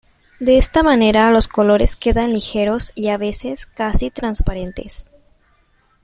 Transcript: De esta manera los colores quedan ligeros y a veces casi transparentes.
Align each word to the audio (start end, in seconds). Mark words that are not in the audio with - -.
De 0.39 0.57
esta 0.57 0.81
manera 0.81 1.29
los 1.29 1.47
colores 1.47 1.95
quedan 1.95 2.33
ligeros 2.33 2.91
y 2.95 3.09
a 3.09 3.17
veces 3.19 3.67
casi 3.67 4.09
transparentes. 4.09 5.11